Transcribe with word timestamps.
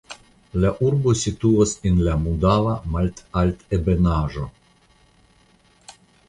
La 0.61 0.69
urbo 0.85 1.11
situas 1.23 1.73
en 1.89 1.99
la 2.07 2.15
Mudava 2.23 2.73
malaltebenaĵo. 2.95 4.47